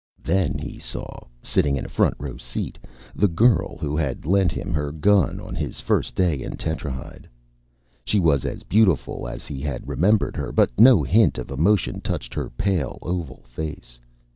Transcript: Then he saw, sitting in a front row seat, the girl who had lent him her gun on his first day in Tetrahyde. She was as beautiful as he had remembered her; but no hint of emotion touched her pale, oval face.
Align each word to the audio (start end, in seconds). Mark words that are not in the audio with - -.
Then 0.23 0.57
he 0.57 0.79
saw, 0.79 1.27
sitting 1.43 1.77
in 1.77 1.85
a 1.85 1.87
front 1.87 2.15
row 2.17 2.35
seat, 2.37 2.79
the 3.13 3.27
girl 3.27 3.77
who 3.77 3.95
had 3.95 4.25
lent 4.25 4.51
him 4.51 4.73
her 4.73 4.91
gun 4.91 5.39
on 5.39 5.53
his 5.53 5.79
first 5.79 6.15
day 6.15 6.41
in 6.41 6.57
Tetrahyde. 6.57 7.29
She 8.03 8.19
was 8.19 8.43
as 8.43 8.63
beautiful 8.63 9.27
as 9.27 9.45
he 9.45 9.61
had 9.61 9.87
remembered 9.87 10.35
her; 10.37 10.51
but 10.51 10.71
no 10.79 11.03
hint 11.03 11.37
of 11.37 11.51
emotion 11.51 12.01
touched 12.01 12.33
her 12.33 12.49
pale, 12.49 12.97
oval 13.03 13.45
face. 13.47 13.99